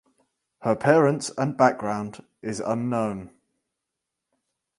Her 0.61 0.75
parents 0.75 1.29
and 1.37 1.55
background 1.55 2.23
is 2.41 2.59
unknown. 2.59 3.29